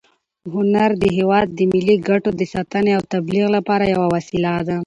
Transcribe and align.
هنر 0.53 0.91
د 1.01 1.03
هېواد 1.17 1.47
د 1.53 1.59
ملي 1.71 1.95
ګټو 2.09 2.29
د 2.35 2.41
ساتنې 2.53 2.91
او 2.97 3.03
تبلیغ 3.13 3.45
لپاره 3.57 3.83
یوه 3.93 4.07
وسیله 4.15 4.51
ده. 4.67 4.77